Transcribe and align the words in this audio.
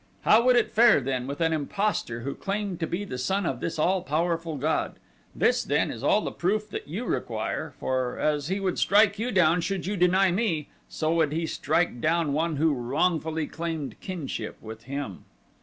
How 0.23 0.43
would 0.43 0.55
it 0.55 0.71
fare 0.71 0.99
then 0.99 1.27
with 1.27 1.41
an 1.41 1.53
impostor 1.53 2.21
who 2.21 2.33
claimed 2.33 2.79
to 2.79 2.87
be 2.87 3.03
the 3.05 3.19
son 3.19 3.45
of 3.45 3.59
this 3.59 3.77
all 3.77 4.01
powerful 4.01 4.57
god? 4.57 4.95
This 5.35 5.63
then 5.63 5.91
is 5.91 6.01
all 6.03 6.21
the 6.21 6.31
proof 6.31 6.67
that 6.71 6.87
you 6.87 7.05
require, 7.05 7.75
for 7.79 8.17
as 8.17 8.47
he 8.47 8.59
would 8.59 8.79
strike 8.79 9.19
you 9.19 9.31
down 9.31 9.61
should 9.61 9.85
you 9.85 9.95
deny 9.95 10.31
me, 10.31 10.69
so 10.89 11.13
would 11.13 11.31
he 11.31 11.45
strike 11.45 12.01
down 12.01 12.33
one 12.33 12.55
who 12.55 12.73
wrongfully 12.73 13.45
claimed 13.45 13.99
kinship 13.99 14.57
with 14.59 14.85
him." 14.85 15.25